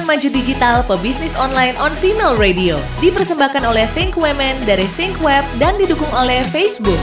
[0.00, 2.80] Perempuan Maju Digital Pebisnis Online on Female Radio.
[3.04, 6.96] Dipersembahkan oleh Think Women dari Think Web dan didukung oleh Facebook.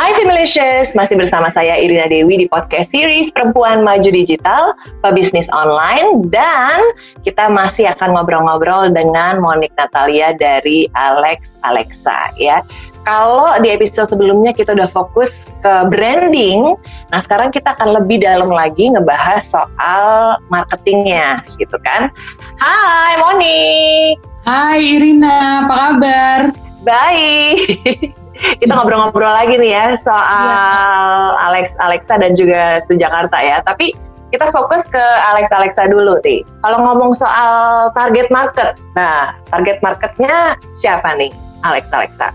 [0.00, 4.72] Hai Femalicious, masih bersama saya Irina Dewi di podcast series Perempuan Maju Digital,
[5.04, 6.80] Pebisnis Online, dan
[7.20, 12.64] kita masih akan ngobrol-ngobrol dengan Monik Natalia dari Alex Alexa ya.
[13.04, 16.72] Kalau di episode sebelumnya kita udah fokus ke branding,
[17.12, 22.08] nah sekarang kita akan lebih dalam lagi ngebahas soal marketingnya gitu kan.
[22.56, 24.24] Hai Monik.
[24.48, 26.40] Hai Irina, apa kabar?
[26.80, 27.76] Baik.
[28.60, 31.44] kita ngobrol-ngobrol lagi nih ya soal ya.
[31.52, 33.60] Alex Alexa dan juga Jakarta ya.
[33.68, 33.92] Tapi
[34.32, 36.40] kita fokus ke Alex Alexa dulu nih.
[36.64, 41.28] Kalau ngomong soal target market, nah target marketnya siapa nih
[41.68, 42.32] Alex Alexa?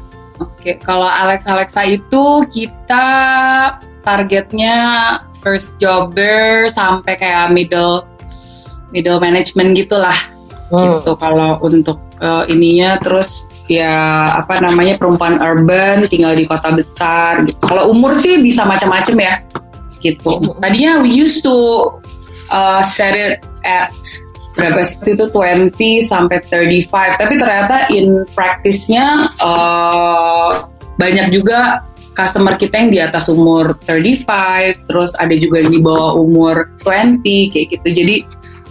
[0.59, 3.07] Oke, kalau Alex Alexa itu kita
[4.03, 4.75] targetnya
[5.39, 8.03] first jobber sampai kayak middle
[8.91, 10.16] middle management gitulah.
[10.67, 10.99] Hmm.
[10.99, 17.47] Gitu kalau untuk uh, ininya terus ya apa namanya perempuan urban tinggal di kota besar
[17.47, 17.59] gitu.
[17.63, 19.33] Kalau umur sih bisa macam-macam ya
[20.03, 20.44] gitu.
[20.59, 21.88] Tadinya we used to
[22.51, 23.95] uh, set it at
[24.59, 32.75] berapa sih itu 20 sampai 35 tapi ternyata in practice-nya uh, banyak juga customer kita
[32.75, 37.23] yang di atas umur 35 terus ada juga yang di bawah umur 20
[37.55, 38.16] kayak gitu jadi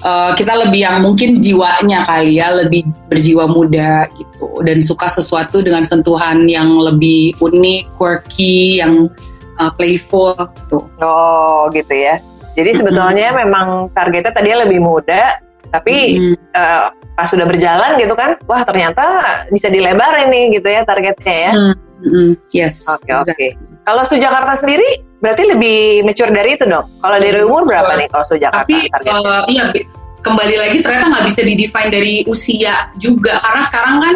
[0.05, 5.62] uh, kita lebih yang mungkin jiwanya kali ya lebih berjiwa muda gitu dan suka sesuatu
[5.62, 9.11] dengan sentuhan yang lebih unik, quirky, yang
[9.58, 10.78] uh, playful gitu.
[11.02, 12.23] Oh gitu ya.
[12.58, 13.42] Jadi sebetulnya mm-hmm.
[13.47, 15.39] memang targetnya tadinya lebih muda,
[15.70, 16.36] tapi mm-hmm.
[16.56, 16.88] uh,
[17.19, 19.05] pas sudah berjalan gitu kan, wah ternyata
[19.52, 21.52] bisa dilebarin nih gitu ya targetnya ya.
[21.52, 22.28] Mm-hmm.
[22.55, 22.86] Yes.
[22.86, 23.33] Oke okay, oke.
[23.34, 23.50] Okay.
[23.83, 24.86] Kalau Su Jakarta sendiri
[25.19, 26.86] berarti lebih mature dari itu dong.
[27.02, 28.62] Kalau dari umur berapa nih kalau Jakarta?
[28.62, 28.77] Tapi
[29.11, 29.74] uh, iya
[30.18, 34.14] kembali lagi ternyata nggak bisa didefine dari usia juga karena sekarang kan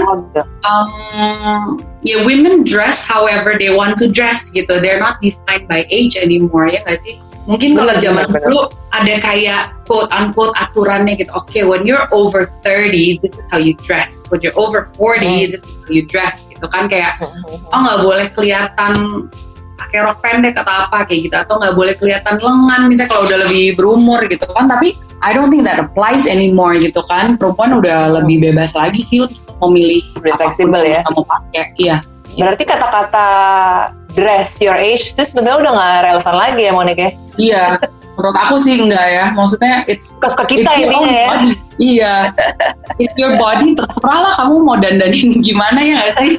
[0.66, 4.82] um, ya women dress however they want to dress gitu.
[4.82, 7.18] They're not defined by age anymore ya nggak sih?
[7.50, 11.32] Mungkin kalau zaman dulu ada kayak quote unquote aturannya gitu.
[11.34, 14.30] Oke, okay, when you're over 30, this is how you dress.
[14.30, 15.50] When you're over 40, hmm.
[15.50, 16.86] this is how you dress gitu kan.
[16.86, 18.94] Kayak hmm, hmm, oh nggak boleh kelihatan
[19.74, 21.34] pakai rok pendek atau apa kayak gitu.
[21.34, 24.70] Atau nggak boleh kelihatan lengan misalnya kalau udah lebih berumur gitu kan.
[24.70, 27.34] Tapi I don't think that applies anymore gitu kan.
[27.34, 31.02] Perempuan udah lebih bebas lagi sih untuk memilih fleksibel ya.
[31.10, 31.74] kamu pakai.
[31.74, 31.96] Iya.
[32.32, 33.26] Berarti kata-kata
[34.12, 37.08] dress your age itu sebenarnya udah nggak relevan lagi ya Monica?
[37.40, 37.64] Iya
[38.16, 39.24] menurut aku sih enggak ya.
[39.32, 41.28] Maksudnya it's ke kita ini ya.
[41.80, 42.14] iya.
[43.00, 46.30] It's your body terserah lah kamu mau dandanin gimana ya gak sih?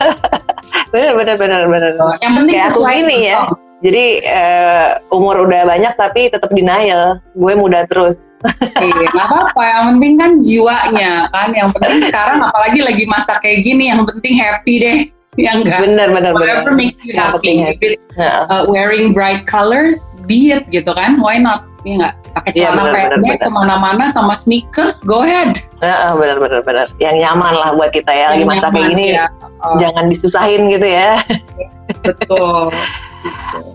[0.93, 1.91] Bener bener bener bener.
[2.21, 3.39] Yang penting Kayak sesuai ini ya.
[3.83, 7.19] jadi uh, umur udah banyak tapi tetap denial.
[7.35, 8.29] Gue muda terus.
[8.79, 9.59] Iya nggak apa-apa.
[9.59, 11.49] Yang penting kan jiwanya kan.
[11.51, 14.97] Yang penting sekarang apalagi lagi masa kayak gini yang penting happy deh
[15.37, 16.87] yang enggak bener bener whatever bener.
[16.87, 17.97] makes you happy, happy.
[18.21, 22.95] uh, wearing bright colors be it gitu kan why not Iya nggak pakai iya, celana
[22.95, 27.75] ya, pendek ke mana-mana sama sneakers go ahead uh, bener bener bener yang nyaman lah
[27.75, 29.27] buat kita ya yang lagi masa kayak gini ya.
[29.67, 29.75] oh.
[29.75, 31.19] jangan disusahin gitu ya
[32.07, 32.71] betul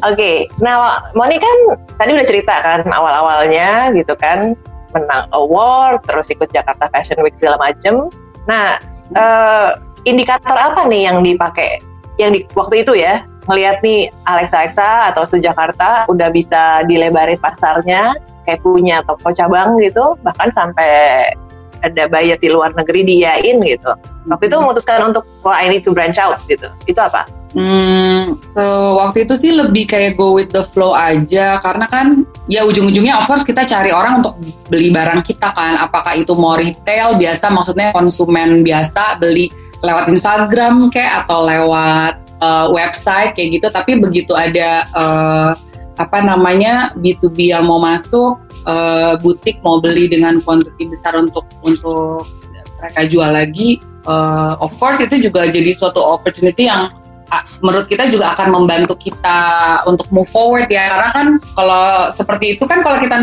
[0.04, 0.36] Oke, okay.
[0.60, 1.56] nah Moni kan
[1.96, 4.52] tadi udah cerita kan awal-awalnya gitu kan
[4.92, 8.12] menang award, terus ikut Jakarta Fashion Week segala macem.
[8.44, 8.76] Nah,
[9.16, 9.72] uh,
[10.08, 11.84] indikator apa nih yang dipakai
[12.18, 17.40] yang di waktu itu ya ngelihat nih Alexa Alexa atau Su Jakarta udah bisa dilebarin
[17.40, 18.12] pasarnya
[18.44, 21.28] kayak punya toko cabang gitu bahkan sampai
[21.86, 23.92] ada buyer di luar negeri diain gitu
[24.28, 24.64] waktu itu hmm.
[24.66, 27.24] memutuskan untuk oh I need to branch out gitu itu apa?
[27.56, 28.60] Hmm, so
[29.00, 33.24] waktu itu sih lebih kayak go with the flow aja karena kan ya ujung-ujungnya of
[33.24, 34.36] course kita cari orang untuk
[34.68, 39.48] beli barang kita kan apakah itu mau retail biasa maksudnya konsumen biasa beli
[39.84, 43.66] lewat Instagram kayak atau lewat uh, website kayak gitu.
[43.70, 45.52] Tapi begitu ada uh,
[45.98, 48.38] apa namanya B2B yang mau masuk
[48.70, 52.22] uh, butik mau beli dengan kuantiti besar untuk untuk
[52.78, 56.94] mereka jual lagi uh, of course itu juga jadi suatu opportunity yang
[57.60, 59.38] menurut kita juga akan membantu kita
[59.84, 63.20] untuk move forward ya karena kan kalau seperti itu kan kalau kita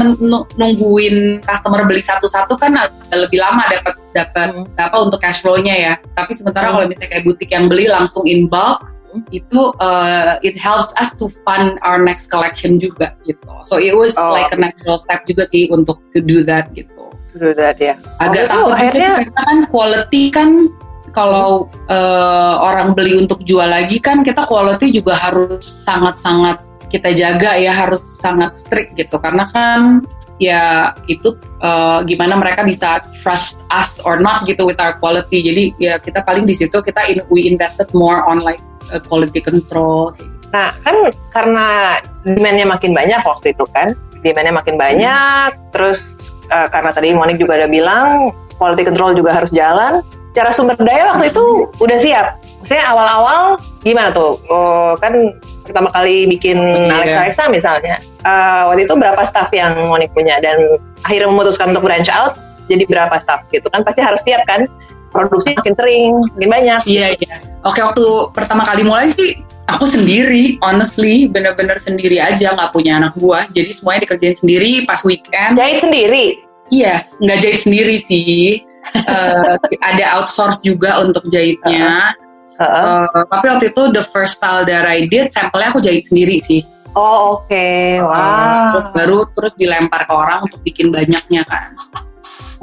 [0.59, 2.77] nungguin customer beli satu-satu kan
[3.09, 4.77] lebih lama dapat dapat hmm.
[4.79, 6.73] apa untuk cash flow-nya ya tapi sementara hmm.
[6.77, 8.95] kalau misalnya kayak butik yang beli langsung in bulk
[9.31, 13.47] itu uh, it helps us to fund our next collection juga gitu.
[13.63, 14.35] So it was oh.
[14.35, 17.15] like a natural step juga sih untuk to do that gitu.
[17.31, 17.95] To do that ya.
[18.19, 20.67] Agak oh, takut akhirnya kan quality kan
[21.15, 26.59] kalau uh, orang beli untuk jual lagi kan kita quality juga harus sangat-sangat
[26.91, 29.15] kita jaga ya harus sangat strict gitu.
[29.17, 30.03] Karena kan
[30.35, 35.39] ya itu uh, gimana mereka bisa trust us or not gitu with our quality.
[35.41, 38.59] Jadi ya kita paling di situ kita in, we invested more on like
[38.91, 40.11] uh, quality control.
[40.51, 43.95] Nah kan karena demandnya makin banyak waktu itu kan
[44.25, 45.69] demandnya makin banyak hmm.
[45.69, 46.17] terus
[46.49, 50.01] uh, karena tadi Monik juga ada bilang quality control juga harus jalan
[50.35, 52.27] cara sumber daya waktu itu udah siap.
[52.61, 53.55] Maksudnya awal-awal
[53.87, 54.37] gimana tuh?
[54.51, 55.15] Oh, kan
[55.63, 57.95] pertama kali bikin hmm, Alexa Alexa misalnya.
[58.27, 60.37] Uh, waktu itu berapa staff yang Monik punya?
[60.43, 60.75] Dan
[61.07, 62.35] akhirnya memutuskan untuk branch out
[62.67, 63.87] jadi berapa staff gitu kan?
[63.87, 64.67] Pasti harus siap kan?
[65.15, 66.81] Produksi makin sering makin banyak.
[66.83, 67.35] Iya iya.
[67.63, 68.03] Oke waktu
[68.35, 69.39] pertama kali mulai sih
[69.71, 73.47] aku sendiri honestly bener-bener sendiri aja nggak punya anak buah.
[73.55, 75.55] Jadi semuanya dikerjain sendiri pas weekend.
[75.55, 76.43] Jahit sendiri?
[76.67, 82.13] Yes nggak jahit sendiri sih uh, ada outsource juga untuk jahitnya.
[82.55, 86.07] Uh, uh, uh, tapi waktu itu the first style that I did sampelnya aku jahit
[86.07, 86.63] sendiri sih.
[86.95, 87.99] Oh oke, okay.
[87.99, 88.15] wow.
[88.15, 91.75] Uh, terus baru terus dilempar ke orang untuk bikin banyaknya kan.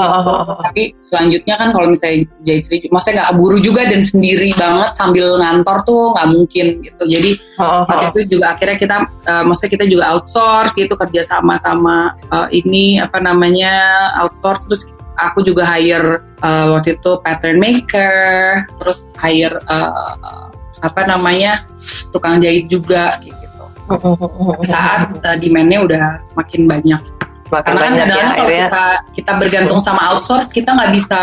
[0.01, 0.59] Oh, oh, oh.
[0.65, 5.37] Tapi selanjutnya kan kalau misalnya jahit sendiri, maksudnya nggak buru juga dan sendiri banget sambil
[5.37, 7.05] ngantor tuh nggak mungkin gitu.
[7.05, 7.31] Jadi
[7.61, 7.93] oh, oh.
[7.93, 8.97] waktu itu juga akhirnya kita,
[9.29, 13.73] uh, maksudnya kita juga outsource gitu kerja sama sama uh, ini apa namanya
[14.25, 14.83] outsource terus
[15.21, 20.49] aku juga hire uh, waktu itu pattern maker, terus hire uh,
[20.83, 21.63] apa namanya
[22.11, 23.63] tukang jahit juga gitu.
[24.67, 27.03] Saat uh, demandnya udah semakin banyak.
[27.53, 31.23] Semakin Karena kan kadang ya, kalau kita kita bergantung sama outsource, kita nggak bisa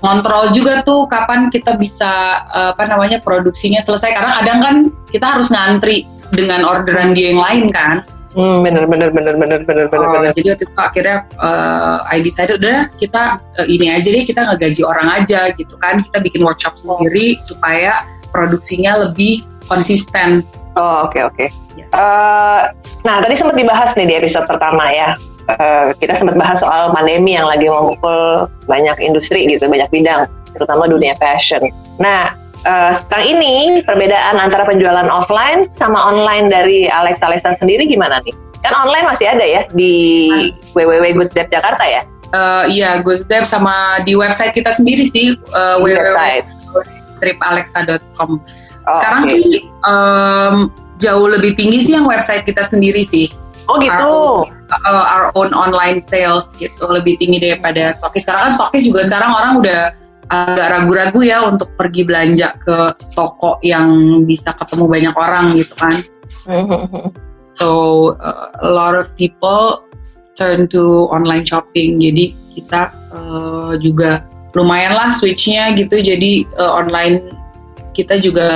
[0.00, 4.16] ngontrol juga tuh kapan kita bisa uh, apa namanya produksinya selesai.
[4.16, 4.76] Karena kadang kan
[5.12, 8.00] kita harus ngantri dengan orderan dia yang lain kan.
[8.36, 10.04] Hmm, bener bener bener bener bener bener.
[10.04, 10.36] Oh, bener.
[10.36, 14.82] Jadi waktu itu akhirnya uh, I decided udah kita uh, ini aja deh kita ngegaji
[14.84, 20.44] orang aja gitu kan kita bikin workshop sendiri supaya produksinya lebih konsisten.
[20.76, 21.34] Oh oke okay, oke.
[21.36, 21.48] Okay.
[21.80, 21.88] Yes.
[21.96, 22.68] Uh,
[23.08, 25.16] nah tadi sempat dibahas nih di episode pertama ya.
[25.48, 30.84] Uh, kita sempat bahas soal pandemi yang lagi memukul banyak industri gitu, banyak bidang, terutama
[30.84, 31.72] dunia fashion.
[31.96, 32.36] Nah,
[32.66, 38.34] uh, sekarang ini perbedaan antara penjualan offline sama online dari Alex Alexa sendiri gimana nih?
[38.64, 40.26] Kan online masih ada ya di
[40.74, 42.02] www.gusdep Jakarta ya?
[42.28, 48.30] Uh, iya, Gusdep sama di website kita sendiri sih uh, www.tripalexa.com.
[48.36, 48.40] Oh,
[49.00, 49.32] Sekarang okay.
[49.32, 50.68] sih um,
[51.00, 53.32] jauh lebih tinggi sih yang website kita sendiri sih.
[53.68, 54.44] Oh gitu.
[54.44, 58.28] Our, uh, our own online sales gitu lebih tinggi daripada stokis.
[58.28, 59.96] Sekarang kan stokis juga sekarang orang udah
[60.28, 65.94] agak ragu-ragu ya untuk pergi belanja ke toko yang bisa ketemu banyak orang gitu kan.
[67.58, 69.82] So uh, a lot of people
[70.38, 71.98] turn to online shopping.
[71.98, 74.22] Jadi kita uh, juga
[74.54, 75.98] lumayan lah switchnya gitu.
[75.98, 77.34] Jadi uh, online
[77.98, 78.50] kita juga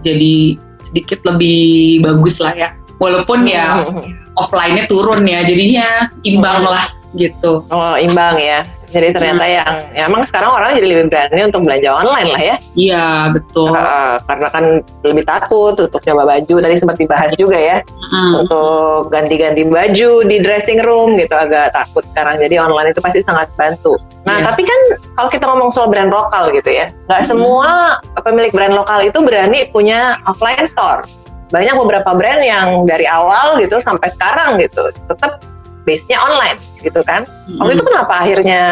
[0.00, 0.56] jadi
[0.88, 2.68] sedikit lebih bagus lah ya.
[2.96, 3.76] Walaupun ya
[4.40, 7.68] offline-nya turun ya, jadinya imbang lah gitu.
[7.68, 8.64] Oh imbang ya.
[8.94, 9.54] Jadi ternyata hmm.
[9.58, 12.56] yang ya emang sekarang orang jadi lebih berani untuk belanja online lah ya.
[12.78, 13.74] Iya betul.
[13.74, 14.64] Uh, karena kan
[15.02, 16.54] lebih takut untuk coba baju.
[16.62, 18.46] Tadi sempat dibahas juga ya hmm.
[18.46, 22.38] untuk ganti-ganti baju di dressing room gitu agak takut sekarang.
[22.38, 23.98] Jadi online itu pasti sangat bantu.
[24.22, 24.54] Nah yes.
[24.54, 24.80] tapi kan
[25.18, 27.30] kalau kita ngomong soal brand lokal gitu ya, nggak hmm.
[27.34, 31.02] semua pemilik brand lokal itu berani punya offline store.
[31.50, 35.42] Banyak beberapa brand yang dari awal gitu sampai sekarang gitu tetap
[35.84, 37.24] base-nya online gitu kan.
[37.24, 37.60] Hmm.
[37.60, 38.62] Waktu itu kenapa akhirnya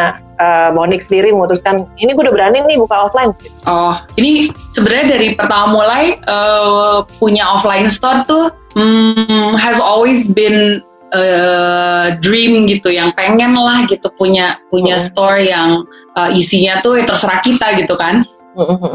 [0.41, 3.31] uh, Monik sendiri memutuskan ini gue udah berani nih buka offline?
[3.69, 10.81] Oh, ini sebenarnya dari pertama mulai uh, punya offline store tuh hmm, has always been
[11.13, 15.05] a dream gitu yang pengen lah gitu punya punya hmm.
[15.05, 15.85] store yang
[16.17, 18.25] uh, isinya tuh ya terserah kita gitu kan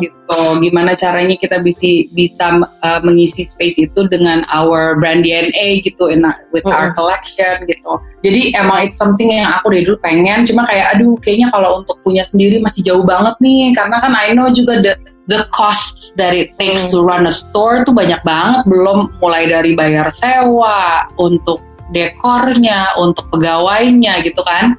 [0.03, 0.41] gitu.
[0.63, 6.23] Gimana caranya kita bisa bisa uh, mengisi space itu dengan our brand DNA gitu in
[6.55, 7.93] with uh our collection gitu.
[8.23, 11.99] Jadi emang it's something yang aku dari dulu pengen cuma kayak aduh kayaknya kalau untuk
[12.07, 13.75] punya sendiri masih jauh banget nih.
[13.75, 14.95] Karena kan I know juga the
[15.29, 16.91] the costs dari things mm.
[16.95, 18.63] to run a store tuh banyak banget.
[18.71, 21.63] Belum mulai dari bayar sewa untuk
[21.93, 24.77] dekornya untuk pegawainya gitu kan.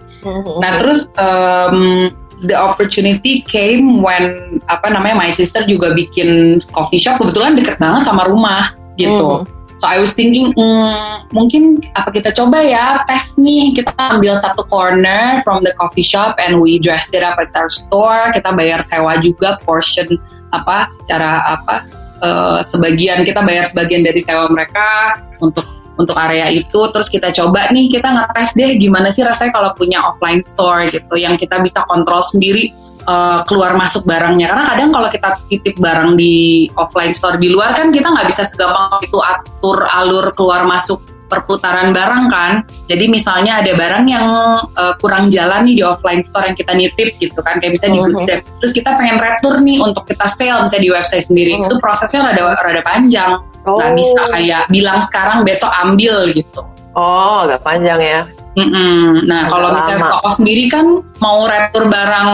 [0.62, 2.10] Nah terus um,
[2.46, 8.08] the opportunity came when apa namanya my sister juga bikin coffee shop kebetulan deket banget
[8.08, 9.44] sama rumah gitu.
[9.44, 9.60] Mm.
[9.80, 14.68] So I was thinking hmm, mungkin apa kita coba ya tes nih kita ambil satu
[14.68, 18.84] corner from the coffee shop and we dressed it up as our store kita bayar
[18.84, 20.20] sewa juga portion
[20.52, 21.88] apa secara apa
[22.20, 25.64] uh, sebagian kita bayar sebagian dari sewa mereka untuk
[26.00, 30.00] untuk area itu terus kita coba nih kita ngetes deh gimana sih rasanya kalau punya
[30.00, 32.72] offline store gitu yang kita bisa kontrol sendiri
[33.04, 34.50] uh, keluar masuk barangnya.
[34.56, 38.48] Karena kadang kalau kita titip barang di offline store di luar kan kita nggak bisa
[38.48, 42.52] segampang itu atur alur keluar masuk perputaran barang kan.
[42.90, 44.26] Jadi misalnya ada barang yang
[44.74, 48.02] uh, kurang jalan nih di offline store yang kita nitip gitu kan, kayak misalnya di
[48.02, 48.08] Mhm.
[48.10, 48.40] Goodstep.
[48.60, 51.52] Terus kita pengen retur nih untuk kita sale misalnya di website sendiri.
[51.56, 51.70] Mhm.
[51.70, 53.38] Itu prosesnya rada rada panjang.
[53.62, 56.66] Nggak bisa kayak bilang sekarang besok ambil gitu.
[56.98, 58.22] Oh, agak panjang ya.
[58.58, 59.24] Mm-mm.
[59.24, 60.14] Nah Agak kalau misalnya lama.
[60.18, 60.86] toko sendiri kan
[61.22, 62.30] mau retur barang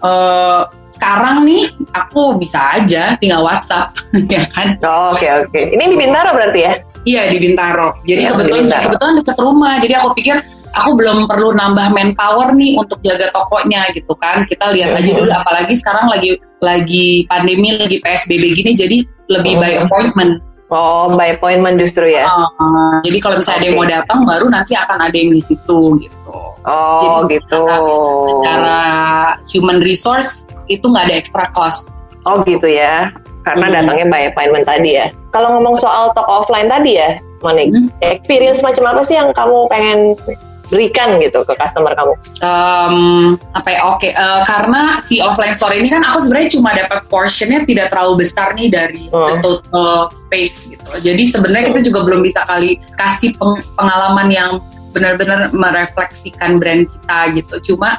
[0.00, 0.60] eh,
[0.92, 1.62] sekarang nih,
[1.92, 3.96] aku bisa aja tinggal WhatsApp,
[4.32, 4.76] ya kan?
[4.82, 5.60] Oh, Oke oke.
[5.72, 6.72] Ini di Bintaro berarti ya?
[7.02, 7.98] Iya di Bintaro.
[8.06, 8.84] Jadi di kebetulan Bintaro.
[8.88, 9.72] kebetulan dekat rumah.
[9.82, 10.36] Jadi aku pikir
[10.72, 14.46] aku belum perlu nambah manpower nih untuk jaga tokonya gitu kan.
[14.46, 15.30] Kita lihat aja dulu.
[15.30, 18.96] Apalagi sekarang lagi lagi pandemi, lagi PSBB gini, jadi
[19.28, 20.38] lebih by appointment.
[20.72, 22.24] Oh, by appointment justru ya.
[22.56, 26.00] Uh, jadi kalau misalnya ada yang mau datang, baru nanti akan ada yang di situ
[26.00, 26.36] gitu.
[26.64, 27.64] Oh, Jadi, gitu.
[28.40, 28.80] Secara
[29.52, 31.92] human resource itu nggak ada extra cost.
[32.24, 33.12] Oh, gitu ya.
[33.42, 33.74] Karena Hmm.
[33.74, 35.06] datangnya by appointment tadi ya.
[35.30, 37.90] Kalau ngomong soal toko offline tadi ya, Monik, Hmm.
[38.00, 40.14] experience macam apa sih yang kamu pengen
[40.70, 42.16] berikan gitu ke customer kamu?
[42.40, 47.04] um, apa ya oke eh, karena si offline store ini kan aku sebenarnya cuma dapat
[47.12, 49.28] portionnya tidak terlalu besar nih dari Hmm.
[49.28, 54.50] the total space gitu jadi sebenarnya kita juga belum bisa kali kasih peng- pengalaman yang
[54.92, 57.54] benar-benar merefleksikan brand kita gitu.
[57.72, 57.96] Cuma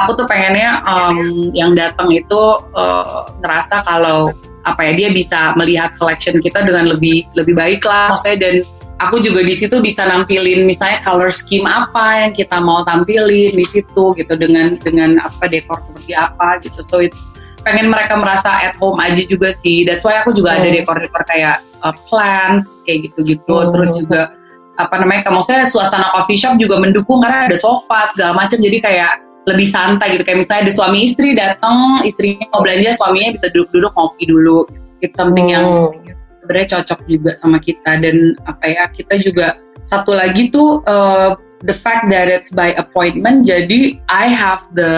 [0.00, 2.40] aku tuh pengennya um, yang datang itu
[2.74, 8.14] uh, ngerasa kalau apa ya dia bisa melihat selection kita dengan lebih lebih baik lah.
[8.14, 8.54] Maksudnya dan
[9.02, 13.66] aku juga di situ bisa nampilin misalnya color scheme apa yang kita mau tampilin di
[13.66, 16.80] situ gitu dengan dengan apa dekor seperti apa gitu.
[16.82, 17.18] So it's
[17.62, 19.86] pengen mereka merasa at home aja juga sih.
[19.86, 20.82] That's why aku juga ada Hmm.
[20.82, 23.54] dekor-dekor kayak uh, plants kayak gitu-gitu.
[23.54, 23.70] Hmm.
[23.74, 24.34] terus juga
[24.88, 28.58] apa namanya maksudnya suasana coffee shop juga mendukung karena ada sofa segala macam.
[28.58, 30.22] Jadi kayak lebih santai gitu.
[30.22, 34.58] Kayak misalnya ada suami istri datang istrinya mau belanja suaminya bisa duduk-duduk ngopi dulu.
[35.02, 35.98] It's something yang Hmm.
[36.42, 37.98] sebenarnya cocok juga sama kita.
[37.98, 41.34] Dan apa ya kita juga satu lagi tuh uh,
[41.66, 44.94] the fact that it's by appointment jadi I have the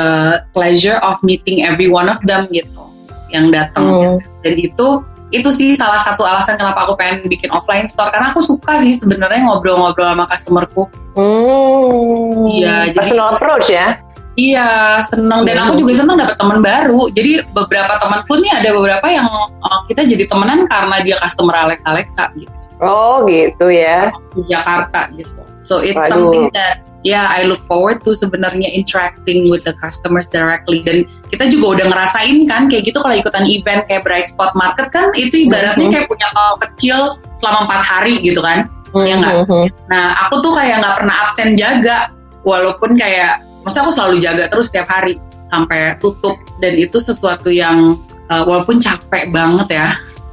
[0.52, 2.84] pleasure of meeting every one of them gitu
[3.32, 4.16] yang datang Hmm.
[4.44, 5.00] dan itu
[5.34, 8.94] itu sih salah satu alasan kenapa aku pengen bikin offline store karena aku suka sih
[8.94, 12.50] sebenarnya ngobrol-ngobrol sama customerku Hmm.
[12.50, 13.98] Iya, jadi- personal approach ya.
[14.34, 17.06] Iya, seneng dan aku juga seneng dapat teman baru.
[17.14, 19.30] Jadi beberapa temanku nih ada beberapa yang
[19.62, 22.50] uh, kita jadi temenan karena dia customer Alexa Alexa gitu
[22.82, 24.10] Oh, gitu ya.
[24.34, 25.38] di Jakarta gitu.
[25.62, 26.10] So it's Waduh.
[26.34, 31.52] something that yeah I look forward to sebenarnya interacting with the customers directly dan kita
[31.52, 35.44] juga udah ngerasain kan kayak gitu kalau ikutan event kayak Bright Spot Market kan itu
[35.46, 35.92] ibaratnya Mhm.
[35.94, 36.98] kayak punya toko kecil
[37.36, 38.66] selama empat hari gitu kan.
[38.94, 39.50] Iya nggak?
[39.50, 39.66] Hmm.
[39.90, 42.14] Nah, aku tuh kayak nggak pernah absen jaga,
[42.46, 45.18] walaupun kayak, maksudnya aku selalu jaga terus tiap hari
[45.50, 47.98] sampai tutup, dan itu sesuatu yang
[48.30, 49.88] uh, walaupun capek banget ya,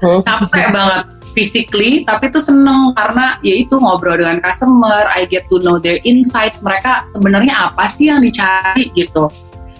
[0.06, 0.22] Hmm.
[0.22, 5.60] capek banget physically, tapi itu seneng karena ya itu ngobrol dengan customer, I get to
[5.64, 9.32] know their insights, mereka sebenarnya apa sih yang dicari gitu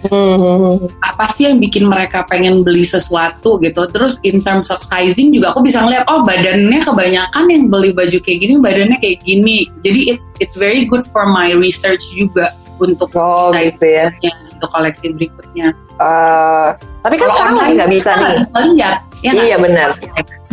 [0.02, 0.82] Hmm.
[1.06, 5.54] apa sih yang bikin mereka pengen beli sesuatu gitu terus in terms of sizing juga
[5.54, 10.10] aku bisa ngeliat oh badannya kebanyakan yang beli baju kayak gini badannya kayak gini jadi
[10.10, 12.50] it's it's very good for my research juga
[12.82, 14.10] untuk Oh, gitu ya.
[14.50, 15.70] untuk koleksi berikutnya
[16.02, 16.68] Eh,
[17.06, 18.34] tapi kan Kalau sekarang lagi nggak bisa nih.
[18.74, 19.30] lihat ya?
[19.30, 19.88] Iya benar.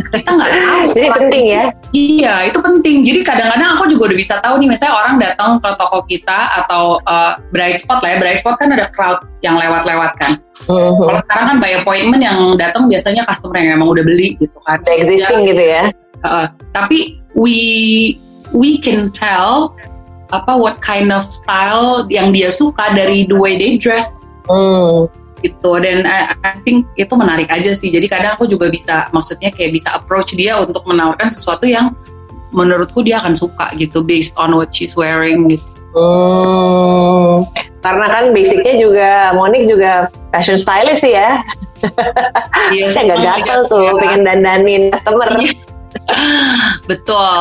[0.08, 1.64] Kita nggak tahu Jadi penting ya.
[1.92, 2.96] Iya, itu penting.
[3.04, 7.02] Jadi kadang-kadang aku juga udah bisa tahu nih, misalnya orang datang ke toko kita atau
[7.04, 8.16] uh, Bright Spot lah ya.
[8.18, 10.32] Bright Spot kan ada crowd yang lewat-lewat kan.
[10.68, 10.96] Hmm.
[11.00, 14.80] Kalau sekarang kan by appointment yang datang biasanya customer yang emang udah beli gitu kan.
[14.86, 15.92] The existing gitu ya.
[16.20, 18.16] Uh, tapi we
[18.52, 19.72] we can tell
[20.30, 25.06] apa what kind of style yang dia suka dari the way they dress Hmm.
[25.40, 29.50] Gitu dan I, I think itu menarik aja sih jadi kadang aku juga bisa maksudnya
[29.50, 31.92] kayak bisa approach dia untuk menawarkan sesuatu yang
[32.50, 37.42] menurutku dia akan suka gitu based on what she's wearing gitu Hmm.
[37.82, 41.42] Karena kan basicnya juga Monik juga fashion stylist sih ya.
[42.70, 43.92] Iya, Saya nggak gatel tuh ya.
[43.98, 45.26] pengen dandanin customer.
[45.34, 45.50] Iya.
[46.90, 47.34] Betul,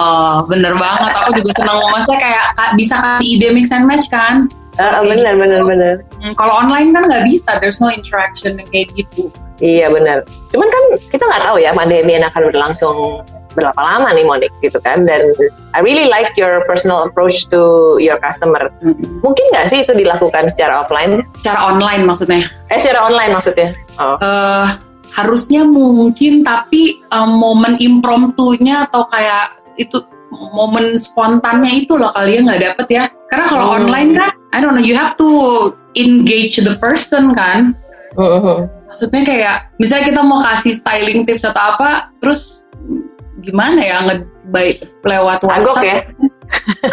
[0.50, 1.12] bener banget.
[1.14, 4.50] Aku juga senang maksudnya kayak ka- bisa kasih ide mix and match kan.
[4.80, 5.42] Kayak benar gitu.
[5.44, 5.94] benar benar.
[6.24, 9.28] Hmm, Kalau online kan nggak bisa, there's no interaction yang kayak gitu.
[9.60, 10.24] Iya benar.
[10.56, 12.98] Cuman kan kita nggak tahu ya pandemi yang akan berlangsung
[13.60, 15.04] berapa lama nih Monik gitu kan.
[15.04, 15.36] Dan
[15.76, 18.72] I really like your personal approach to your customer.
[18.80, 19.20] Mm-mm.
[19.20, 21.28] Mungkin nggak sih itu dilakukan secara offline?
[21.44, 22.48] Secara online maksudnya.
[22.72, 23.76] Eh secara online maksudnya?
[24.00, 24.16] Oh.
[24.24, 24.68] eh
[25.10, 32.62] harusnya mungkin tapi um, momen impromptunya atau kayak itu momen spontannya itu loh kalian nggak
[32.74, 33.04] dapet ya.
[33.30, 33.76] Karena kalau Hmm.
[33.86, 35.30] online kan, I don't know, you have to
[35.94, 37.74] engage the person kan.
[38.18, 38.70] Mhm.
[38.90, 42.66] Maksudnya kayak misalnya kita mau kasih styling tips atau apa, terus
[43.46, 45.86] gimana ya ngebaik lewat Agok WhatsApp.
[45.86, 45.98] ya?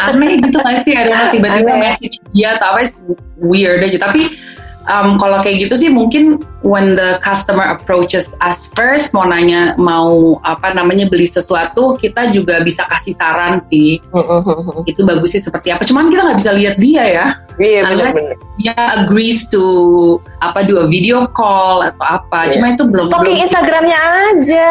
[0.05, 0.93] Aneh gitu nggak sih?
[0.93, 1.83] I don't know, tiba-tiba Aneh.
[1.89, 2.85] message dia atau apa
[3.41, 3.97] weird aja.
[4.13, 4.29] Tapi
[4.87, 10.39] um, kalau kayak gitu sih mungkin when the customer approaches us first mau nanya mau
[10.43, 14.83] apa namanya beli sesuatu kita juga bisa kasih saran sih Mhm.
[14.85, 17.27] itu bagusnya seperti apa cuman kita nggak bisa lihat dia ya
[17.57, 18.35] Iya benar-benar.
[18.59, 19.63] dia agrees to
[20.43, 22.53] apa do a video call atau apa Iya.
[22.59, 24.71] cuma itu belum Stalking belum Instagramnya aja.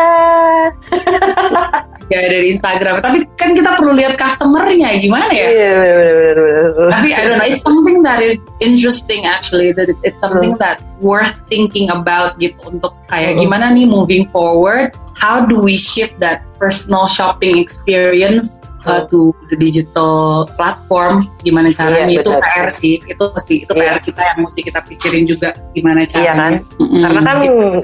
[2.07, 6.89] ya dari Instagram tapi kan kita perlu lihat customernya gimana ya Iya benar-benar.
[6.93, 10.85] tapi I don't know it's something that is interesting actually that it- it's something that's
[11.01, 13.39] worth thinking about gitu untuk kayak Mm.
[13.41, 19.58] gimana nih moving forward how do we shift that personal shopping experience uh, to the
[19.58, 22.46] digital platform gimana caranya Iya, itu benar.
[22.46, 23.82] PR sih itu mesti itu Iya.
[23.82, 27.01] PR kita yang mesti kita pikirin juga gimana Iya caranya Mm-mm.
[27.01, 27.38] Karena kan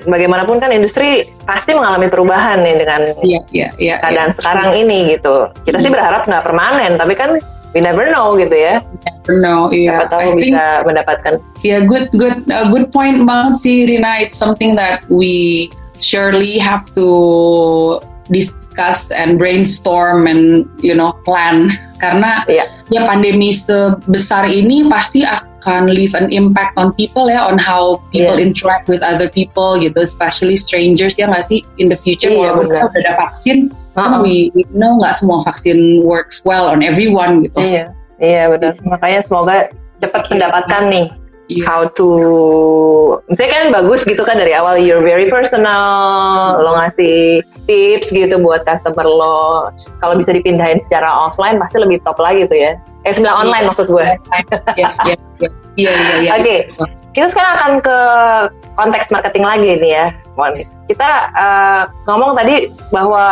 [0.05, 1.09] bagaimanapun kan industri
[1.43, 4.37] pasti mengalami perubahan nih dengan iya iya iya keadaan iya.
[4.37, 5.49] sekarang ini gitu.
[5.65, 5.97] Kita sih Hmm.
[5.97, 7.35] berharap nggak permanen, tapi kan
[7.73, 8.79] we never know gitu ya.
[9.27, 11.33] no iya Siapa tahu I think bisa mendapatkan.
[11.61, 14.19] Yeah, good, good, uh, good point banget sih, Rina.
[14.19, 15.67] It's something that we
[15.99, 17.07] surely have to
[18.29, 22.65] discuss and brainstorm and you know plan karena Iya.
[22.89, 28.37] ya pandemi sebesar ini pasti akan leave an impact on people ya on how people
[28.37, 28.45] Iya.
[28.49, 32.73] interact with other people gitu especially strangers ya nggak sih in the future Iya, walaupun
[32.73, 33.57] kita udah ada vaksin
[33.93, 34.23] Uh-uh.
[34.23, 37.91] we, we know nggak semua vaksin works well on everyone gitu Iya,
[38.23, 38.79] iya benar.
[38.87, 39.69] Makanya semoga
[40.01, 40.29] cepat Iya.
[40.33, 41.07] mendapatkan nih
[41.51, 41.63] Iya.
[41.67, 42.07] how to
[43.27, 48.67] misalnya kan bagus gitu kan dari awal you're very personal lo ngasih tips gitu buat
[48.67, 49.71] customer lo
[50.03, 52.75] kalau bisa dipindahin secara offline pasti lebih top lagi tuh ya
[53.07, 53.41] eh sebelah Iya.
[53.47, 54.07] online maksud gue
[54.75, 54.95] yes.
[55.07, 55.15] iya
[55.79, 56.55] iya iya Oke.
[57.15, 57.97] kita sekarang akan ke
[58.75, 60.51] konteks marketing lagi nih ya Mon.
[60.91, 63.25] kita eh, ngomong tadi bahwa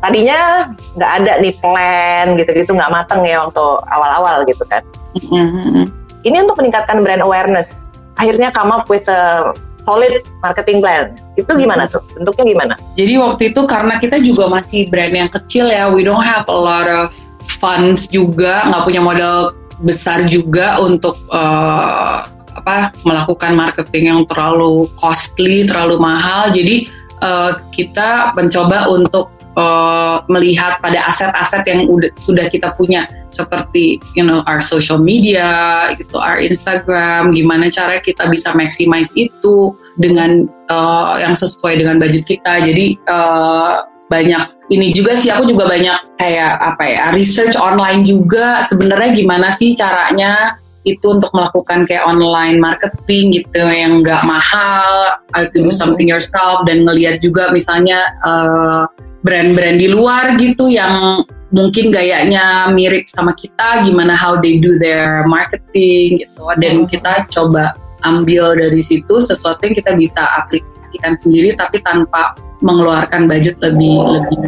[0.00, 4.84] tadinya nggak ada nih plan gitu-gitu nggak mateng ya waktu awal-awal gitu kan
[5.16, 5.90] Mhm.
[6.22, 9.50] ini untuk meningkatkan brand awareness akhirnya come up with a
[9.84, 11.16] solid marketing plan.
[11.36, 12.02] Itu gimana tuh?
[12.16, 12.74] Bentuknya gimana?
[12.94, 16.54] Jadi waktu itu karena kita juga masih brand yang kecil ya, we don't have a
[16.54, 17.12] lot of
[17.60, 22.18] funds juga, nggak punya modal besar juga untuk eh,
[22.50, 26.52] apa melakukan marketing yang terlalu costly, terlalu mahal.
[26.52, 26.88] Jadi
[27.20, 34.24] eh, kita mencoba untuk eh, melihat pada aset-aset yang udah sudah kita punya seperti you
[34.26, 41.14] know our social media, gitu, our Instagram, gimana cara kita bisa maximize itu dengan eh,
[41.22, 42.62] yang sesuai dengan budget kita.
[42.62, 43.74] Jadi eh,
[44.10, 49.54] banyak ini juga sih aku juga banyak kayak apa ya research online juga sebenarnya gimana
[49.54, 55.70] sih caranya itu untuk melakukan kayak online marketing gitu yang nggak mahal uh, to do
[55.70, 58.84] something yourself dan ngelihat juga misalnya eh,
[59.20, 65.26] brand-brand di luar gitu yang mungkin gayanya mirip sama kita gimana how they do their
[65.26, 66.42] marketing gitu.
[66.62, 66.88] Dan Hmm.
[66.88, 67.74] kita coba
[68.06, 72.32] ambil dari situ sesuatu yang kita bisa aplikasikan sendiri tapi tanpa
[72.64, 74.40] mengeluarkan budget lebih lebih.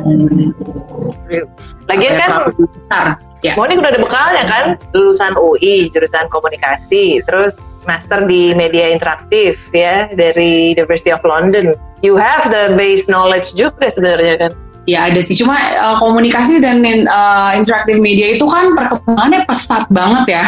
[1.88, 3.06] Lagian apa ya, kan besar
[3.40, 3.52] ya.
[3.56, 10.08] Monik udah ada bekalnya kan lulusan UI jurusan komunikasi terus master di media interaktif ya
[10.14, 15.38] dari University of London you have the base knowledge juga sebenarnya kan Ya ada sih,
[15.38, 20.44] cuma uh, komunikasi dan uh, interactive media itu kan perkembangannya pesat banget ya.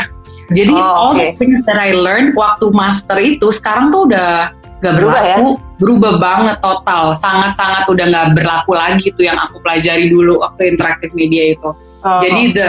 [0.51, 1.23] Jadi Oh, all oke.
[1.23, 4.51] the things that I learned waktu master itu sekarang tuh udah
[4.83, 5.39] gak Berubah ya?
[5.39, 10.75] berlaku, berubah banget total, sangat-sangat udah gak berlaku lagi tuh yang aku pelajari dulu waktu
[10.75, 11.71] interactive media itu.
[12.03, 12.19] Oh.
[12.19, 12.69] Jadi the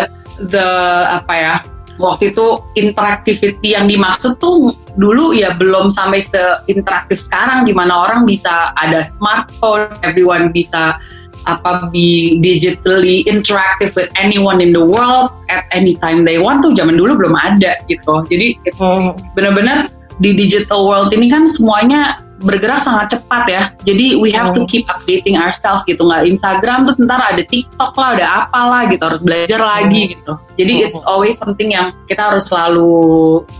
[0.54, 0.68] the
[1.10, 1.54] apa ya
[1.98, 8.28] waktu itu interactivity yang dimaksud tuh dulu ya belum sampai seinteraktif sekarang di mana orang
[8.28, 11.00] bisa ada smartphone, everyone bisa
[11.46, 16.74] apa be digitally interactive with anyone in the world at any time they want tuh
[16.74, 18.26] zaman dulu belum ada gitu.
[18.28, 19.14] Jadi Hmm.
[19.38, 23.62] benar-benar di digital world ini kan semuanya bergerak sangat cepat ya.
[23.88, 24.70] Jadi we have to Hmm.
[24.70, 26.04] keep updating ourselves gitu.
[26.04, 29.04] Nggak Instagram terus ntar ada TikTok lah, ada apalah gitu.
[29.04, 30.36] Harus belajar lagi gitu.
[30.60, 30.86] Jadi Hmm.
[30.90, 32.92] it's always something yang kita harus selalu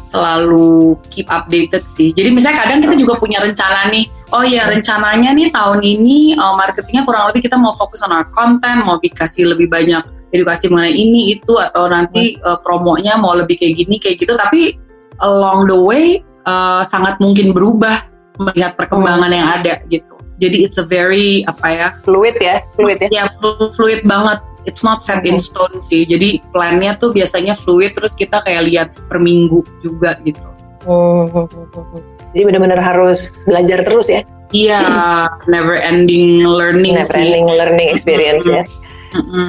[0.04, 2.12] selalu keep updated sih.
[2.16, 4.12] Jadi misalnya kadang kita juga punya rencana nih.
[4.34, 8.28] Oh ya rencananya nih tahun ini uh, marketingnya kurang lebih kita mau fokus on our
[8.34, 10.02] content, mau dikasih lebih banyak
[10.34, 14.36] edukasi mengenai ini itu atau nanti uh, promonya mau lebih kayak gini kayak gitu.
[14.36, 14.76] Tapi
[15.24, 20.16] along the way uh, sangat mungkin berubah melihat perkembangan yang ada gitu.
[20.36, 23.24] Jadi it's a very apa ya fluid ya fluid ya ya
[23.72, 26.04] fluid banget it's not set in stone sih.
[26.04, 30.42] Jadi plannya tuh biasanya fluid terus kita kayak lihat per minggu juga gitu.
[30.86, 32.02] Hmm, hmm, hmm, hmm.
[32.36, 34.22] Jadi benar-benar harus belajar terus ya.
[34.52, 34.82] Iya,
[35.54, 37.24] never ending learning Never sih.
[37.32, 38.68] ending learning experience ya.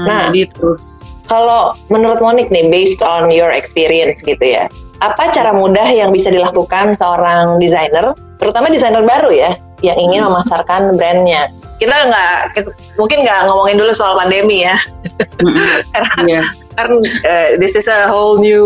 [0.07, 0.31] Nah.
[0.31, 4.71] jadi terus Kalau menurut Monik nih, based on your experience gitu ya,
[5.01, 9.51] apa cara mudah yang bisa dilakukan seorang desainer, terutama desainer baru ya,
[9.85, 11.53] yang ingin memasarkan brandnya?
[11.77, 12.57] Kita nggak,
[12.97, 14.81] mungkin nggak ngomongin dulu soal pandemi ya,
[15.45, 15.85] Mm-mm.
[15.93, 16.43] karena Iya.
[16.73, 16.89] kan
[17.29, 18.65] eh, this is a whole new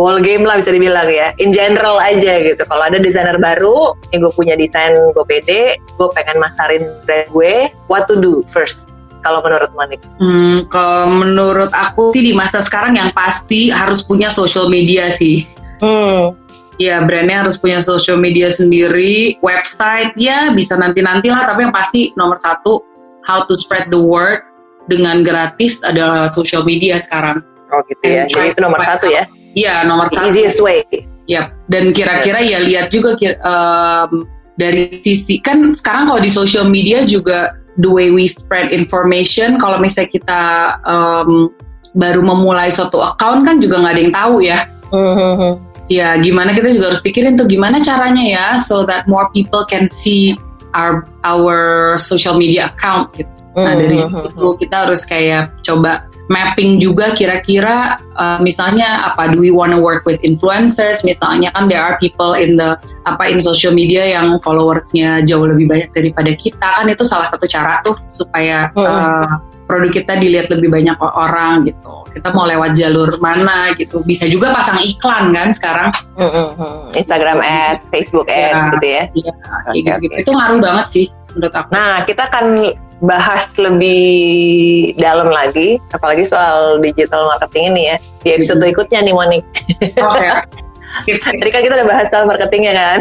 [0.00, 1.36] ball game lah bisa dibilang ya.
[1.36, 2.64] In general aja gitu.
[2.64, 7.68] Kalau ada desainer baru, yang gue punya desain, gue pede, gue pengen masarin brand gue,
[7.92, 8.88] what to do first?
[9.26, 10.00] Kalau menurut Monik?
[10.22, 15.42] Hmm, kalau menurut aku sih di masa sekarang yang pasti harus punya social media sih.
[15.82, 16.38] Hmm,
[16.76, 21.48] Ya brandnya harus punya social media sendiri, website ya bisa nanti-nanti lah.
[21.48, 22.84] Tapi yang pasti nomor satu
[23.24, 24.44] how to spread the word
[24.86, 27.42] dengan gratis adalah social media sekarang.
[27.72, 28.22] oh gitu ya.
[28.22, 29.26] And Jadi itu nomor satu ya.
[29.56, 30.26] Iya nomor The satu.
[30.30, 30.84] easiest way.
[31.26, 34.22] Ya, dan kira-kira ya lihat juga kira- em,
[34.54, 39.76] dari sisi kan sekarang kalau di social media juga the way we spread information kalau
[39.80, 40.42] misalnya kita
[40.84, 41.52] em,
[41.96, 44.58] baru memulai suatu account kan juga nggak ada yang tahu ya.
[44.92, 49.62] Hmm, Ya gimana kita juga harus pikirin tuh gimana caranya ya so that more people
[49.70, 50.34] can see
[50.74, 53.30] our our social media account gitu.
[53.54, 59.54] Nah dari situ kita harus kayak coba mapping juga kira-kira uh, misalnya apa do we
[59.54, 62.74] wanna work with influencers misalnya kan there are people in the
[63.06, 67.46] apa in social media yang followersnya jauh lebih banyak daripada kita kan itu salah satu
[67.46, 68.82] cara tuh supaya Mm.
[68.82, 69.28] uh,
[69.66, 74.54] produk kita dilihat lebih banyak orang gitu kita mau lewat jalur mana gitu bisa juga
[74.54, 75.90] pasang iklan kan sekarang
[76.94, 78.56] Instagram ads, Facebook Ya.
[78.56, 79.02] ads gitu ya.
[79.10, 79.36] Kayak
[79.66, 80.22] Oke, gitu-gitu oke.
[80.22, 81.06] itu ngaruh banget sih
[81.36, 82.72] menurut aku Nah, kita akan
[83.04, 87.96] bahas lebih dalam lagi, apalagi soal digital marketing ini ya.
[88.24, 88.64] Di episode Hmm.
[88.64, 89.44] berikutnya nih, Monik.
[90.00, 90.28] oke
[91.04, 92.98] tips Tadi kan kita udah bahas soal marketingnya kan.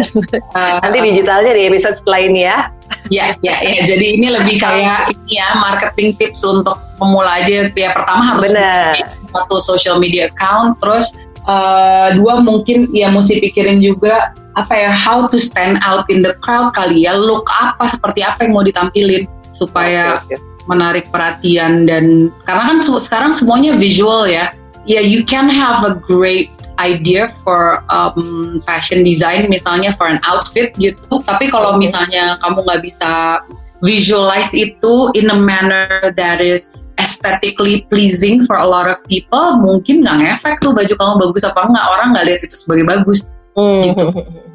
[0.52, 2.68] uh, Nanti digitalnya di episode ini ya.
[3.14, 3.86] Ya, ya, ya.
[3.86, 7.70] Jadi ini lebih kayak ini ya marketing tips untuk pemula aja.
[7.72, 11.14] Ya pertama harus punya satu social media account, terus
[11.46, 16.36] eh, dua mungkin ya mesti pikirin juga apa ya how to stand out in the
[16.40, 17.16] crowd kali ya.
[17.16, 20.68] Look apa seperti apa yang mau ditampilin supaya Oke, oke.
[20.68, 24.56] menarik perhatian dan karena kan se- sekarang semuanya visual ya.
[24.86, 30.78] Ya, you can have a great idea for um, fashion design misalnya for an outfit
[30.78, 31.02] gitu.
[31.26, 33.42] Tapi kalau misalnya kamu nggak bisa
[33.82, 40.06] visualize itu in a manner that is aesthetically pleasing for a lot of people, mungkin
[40.06, 41.86] nggak ngefek tuh baju kamu bagus apa enggak.
[41.90, 43.34] Orang nggak lihat itu sebagai bagus.
[43.56, 43.92] Hmm.
[43.92, 44.06] Gitu.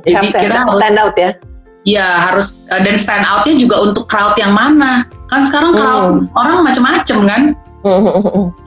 [0.08, 1.30] You have Jadi to kita stand out ya.
[1.88, 5.08] Ya harus uh, dan stand outnya juga untuk crowd yang mana.
[5.32, 7.42] Kan sekarang crowd orang macem-macem kan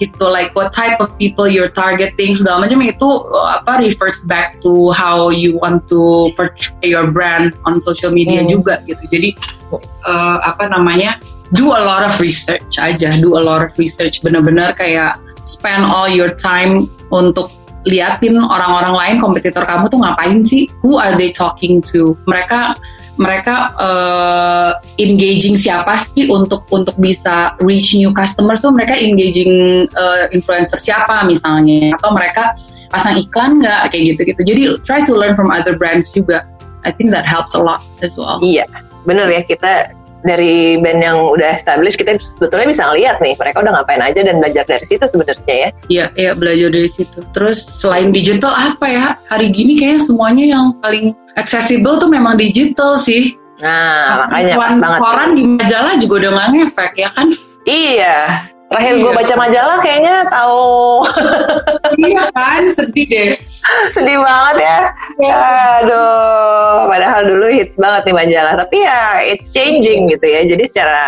[0.01, 4.57] gitu like what type of people you're targeting segala macam itu uh, apa refers back
[4.65, 8.49] to how you want to portray your brand on social media Hmm.
[8.49, 9.29] juga gitu jadi
[10.09, 11.21] uh, apa namanya
[11.53, 16.09] do a lot of research aja do a lot of research bener-bener kayak spend all
[16.09, 17.53] your time untuk
[17.87, 20.69] liatin orang-orang lain kompetitor kamu tuh ngapain sih?
[20.81, 22.17] Who are they talking to?
[22.25, 22.77] Mereka
[23.13, 28.73] mereka uh, engaging siapa sih untuk untuk bisa reach new customers tuh?
[28.73, 31.93] Mereka engaging uh, influencer siapa misalnya?
[32.01, 32.57] Atau mereka
[32.89, 33.93] pasang iklan nggak?
[33.93, 36.47] Kayak gitu gitu jadi try to learn from other brands juga.
[36.83, 38.43] I think that helps a lot as well.
[38.43, 38.67] Iya,
[39.07, 39.39] bener ya.
[39.47, 44.23] Kita dari band yang udah established kita sebetulnya bisa ngeliat nih mereka udah ngapain aja
[44.23, 45.69] dan belajar dari situ sebenarnya ya.
[45.91, 47.19] Iya, iya belajar dari situ.
[47.35, 49.05] Terus selain digital apa ya?
[49.27, 53.35] Hari gini kayaknya semuanya yang paling accessible tuh memang digital sih.
[53.61, 54.99] Nah, makanya pas banget.
[54.99, 57.27] Koran di majalah juga udah nggak ngefek ya kan?
[57.63, 58.17] Iya.
[58.73, 59.17] Terakhir gue Iya.
[59.21, 60.65] baca majalah kayaknya tahu
[62.01, 63.31] iya kan, sedih deh.
[63.95, 64.79] sedih banget ya.
[65.19, 68.53] Aduh, padahal dulu hits banget nih majalah.
[68.57, 70.45] Tapi ya it's changing gitu ya.
[70.45, 71.03] Jadi secara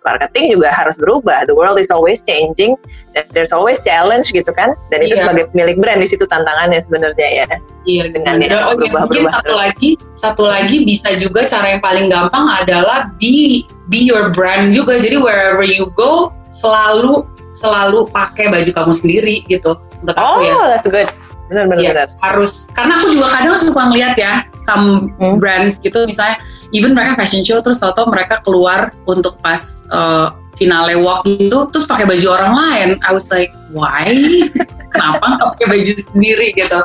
[0.00, 1.44] marketing juga harus berubah.
[1.44, 2.76] The world is always changing.
[3.12, 4.72] Dan there's always challenge gitu kan.
[4.88, 5.26] Dan itu Iya.
[5.26, 7.46] sebagai pemilik brand di situ tantangannya sebenarnya ya.
[7.84, 12.08] Iya, Dengan Dan, oh, berubah-berubah mungkin satu lagi, satu lagi bisa juga cara yang paling
[12.08, 14.96] gampang adalah be be your brand juga.
[15.00, 19.74] Jadi wherever you go, selalu selalu pakai baju kamu sendiri gitu.
[20.00, 20.54] Menurut aku Oh, ya.
[20.72, 21.08] that's good.
[21.50, 22.08] Benar benar Iya, benar.
[22.22, 25.36] harus karena aku juga kadang suka ngeliat ya some Hmm.
[25.42, 26.38] brands gitu misalnya
[26.70, 31.90] even mereka fashion show terus tau mereka keluar untuk pas uh, finale walk gitu terus
[31.90, 34.14] pakai baju orang lain I was like why
[34.94, 36.78] kenapa nggak pakai baju sendiri gitu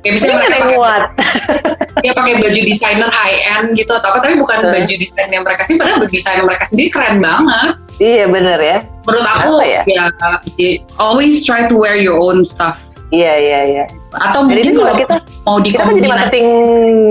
[0.00, 1.02] kayak misalnya mereka yang pakai muat.
[2.00, 4.72] dia pakai baju desainer high end gitu atau apa tapi bukan Hmm.
[4.72, 8.78] baju desain yang mereka sih padahal desain mereka sendiri keren banget Iya bener ya.
[9.02, 9.82] menurut aku Apa ya?
[9.84, 10.04] ya,
[10.56, 13.84] ya, always try to wear your own stuff Iya iya iya.
[14.12, 16.46] atau Jadi mungkin kalau kita mau kita kan jadi marketing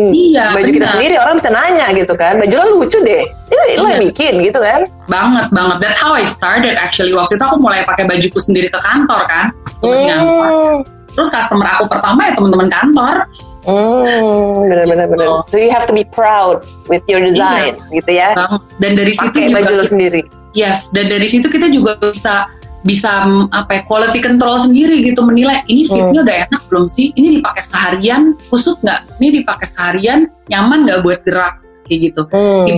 [0.09, 0.93] Iya, baju kita benar.
[0.95, 2.33] sendiri orang bisa nanya gitu kan.
[2.35, 3.23] Baju lo lucu deh.
[3.45, 4.07] Ini lo yang Iya.
[4.07, 4.81] bikin gitu kan.
[5.05, 8.79] banget banget that's how I started actually waktu itu aku mulai pakai bajuku sendiri ke
[8.79, 10.87] kantor kan Aku masih ngantor.
[11.09, 11.15] Hmm.
[11.17, 13.25] terus customer aku pertama ya teman-teman kantor
[13.59, 15.27] Hmm, bener bener.
[15.27, 15.43] Oh.
[15.51, 18.31] So you have to be proud with your design, gitu ya.
[18.79, 20.21] dan dari situ Pakai juga baju lo sendiri.
[20.55, 22.47] yes dan dari situ kita juga bisa
[22.87, 27.11] bisa mm, apa ya, quality control sendiri gitu menilai ini fitnya udah enak belum sih
[27.19, 32.69] ini dipakai seharian kusut nggak ini dipakai seharian nyaman nggak buat gerak kayak gitu Hmm.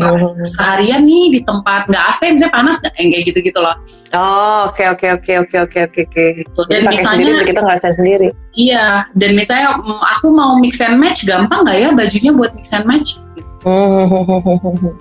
[0.49, 3.75] seharian nih di tempat nggak AC bisa panas nggak yang kayak gitu gitu loh
[4.11, 6.23] Oh, oke oke oke oke oke oke oke.
[6.35, 6.59] Gitu.
[6.61, 8.27] Jadi dan pakai misalnya sendiri kita ngerasain sendiri.
[8.53, 12.71] iya dan misalnya mm, aku mau mix and match gampang nggak ya bajunya buat mix
[12.71, 13.15] and match
[13.61, 14.91] Hmm.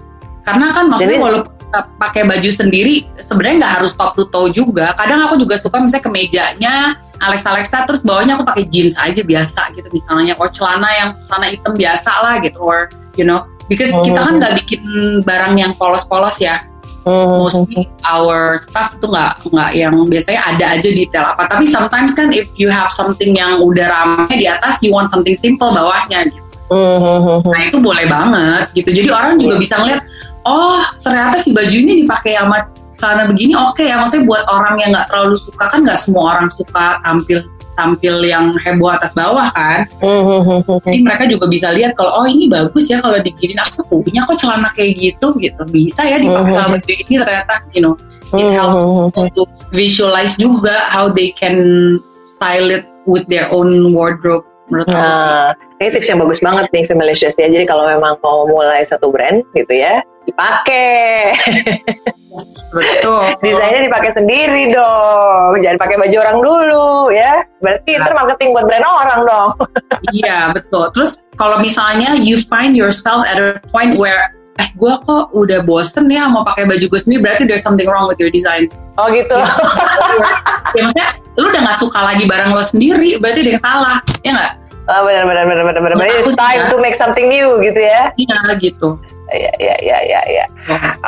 [0.42, 1.54] karena kan maksudnya Jadi- walaupun
[1.96, 6.02] pakai baju sendiri sebenarnya nggak harus top to toe juga kadang aku juga suka misalnya
[6.02, 6.74] kemejanya
[7.18, 11.46] Alexa Alexa terus bawahnya aku pakai jeans aja biasa gitu misalnya or celana yang celana
[11.48, 14.82] hitam biasa lah gitu or you know because kita kan nggak bikin
[15.22, 16.66] barang yang polos-polos ya.
[17.08, 21.48] Mostly our stuff tuh nggak nggak yang biasanya ada aja detail apa.
[21.48, 25.32] Tapi sometimes kan if you have something yang udah rame di atas you want something
[25.32, 26.44] simple bawahnya gitu.
[27.40, 28.92] Nah itu boleh banget gitu.
[28.92, 30.04] Jadi orang juga bisa ngeliat,
[30.44, 32.68] oh ternyata si baju ini dipakai sama
[33.00, 33.96] celana begini oke ya.
[33.96, 37.40] Maksudnya buat orang yang nggak terlalu suka kan nggak semua orang suka tampil
[37.80, 39.88] tampil yang heboh atas bawah kan.
[40.84, 44.36] Jadi mereka juga bisa lihat kalau oh ini bagus ya kalau diginin aku punya kok
[44.36, 45.62] celana kayak gitu gitu.
[45.72, 47.96] Bisa ya dipakai sama baju ini ternyata you know
[48.36, 48.84] it helps
[49.16, 51.96] untuk visualize juga how they can
[52.28, 55.30] style it with their own wardrobe menurut aku sih.
[55.34, 55.50] Nah,
[55.82, 57.50] ini tips yang bagus banget nih Femalicious ya.
[57.50, 61.34] Jadi kalau memang mau mulai satu brand gitu ya, dipakai.
[62.70, 63.34] Betul.
[63.42, 65.58] Desainnya dipakai sendiri dong.
[65.58, 67.42] Jangan pakai baju orang dulu ya.
[67.58, 68.14] Berarti Nah.
[68.14, 69.48] marketing buat brand orang dong.
[70.16, 70.90] Iya betul.
[70.96, 76.10] Terus kalau misalnya you find yourself at a point where eh gue kok udah bosen
[76.10, 78.66] ya mau pakai baju gue sendiri berarti there's something wrong with your design.
[78.98, 79.36] Oh gitu.
[80.76, 84.30] ya maksudnya lu udah nggak suka lagi barang lo sendiri berarti ada yang salah ya
[84.34, 84.52] nggak?
[84.90, 86.06] Oh, benar benar benar benar benar.
[86.18, 86.72] It's time ya.
[86.72, 88.10] to make something new gitu ya.
[88.18, 88.98] Iya gitu.
[89.30, 90.20] Iya iya iya iya.
[90.26, 90.44] Ya.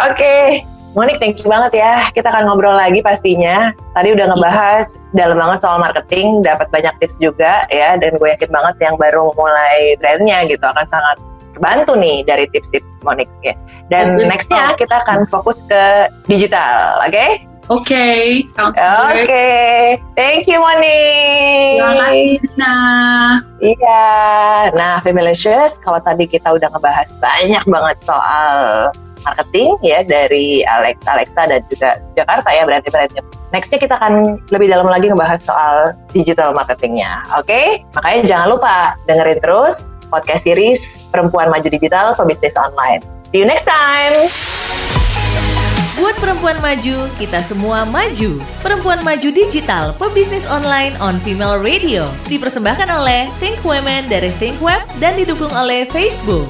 [0.07, 0.63] Oke.
[0.93, 2.13] Monik, thank you banget ya.
[2.13, 3.73] Kita akan ngobrol lagi pastinya.
[3.97, 7.97] Tadi udah ngebahas dalam banget soal marketing, dapat banyak tips juga ya.
[7.97, 11.17] Dan gue yakin banget yang baru mulai brandnya gitu akan sangat
[11.57, 13.57] terbantu nih dari tips-tips Monik ya.
[13.89, 17.49] Dan nextnya kita akan fokus ke digital, oke?
[17.71, 19.97] Oke, sounds Oke, good.
[20.19, 21.79] thank you Monik.
[21.79, 22.77] Terima kasih Dina.
[23.63, 24.05] Iya,
[24.75, 28.91] nah Femalicious, kalau tadi kita udah ngebahas banyak banget soal
[29.23, 33.23] marketing ya dari Alex, Alexa dan juga Jakarta ya brand-brandnya.
[33.53, 37.85] Nextnya kita akan lebih dalam lagi ngebahas soal digital marketingnya, oke?
[37.97, 43.05] Makanya jangan lupa dengerin terus podcast series Perempuan Maju Digital Pebisnis Online.
[43.29, 44.29] See you next time!
[46.01, 48.41] Buat perempuan maju, kita semua maju.
[48.65, 52.09] Perempuan Maju Digital, pebisnis online on Female Radio.
[52.33, 56.49] Dipersembahkan oleh Think Women dari Think Web dan didukung oleh Facebook.